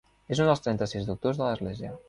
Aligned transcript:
És 0.35 0.39
un 0.45 0.49
dels 0.51 0.63
trenta-sis 0.67 1.07
Doctors 1.11 1.43
de 1.43 1.47
l'Església. 1.51 1.97